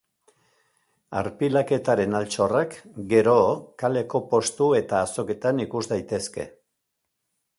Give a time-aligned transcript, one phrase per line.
[1.19, 2.73] Arpilaketaren altxorrak,
[3.11, 3.35] gero,
[3.83, 6.49] kaleko postu eta azoketan ikus daitezke.